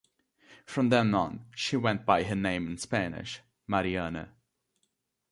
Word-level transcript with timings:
From 0.65 0.89
then 0.89 1.13
on, 1.13 1.45
she 1.55 1.77
went 1.77 2.07
by 2.07 2.23
her 2.23 2.33
name 2.35 2.65
in 2.65 2.79
Spanish, 2.79 3.41
"Mariana". 3.67 4.29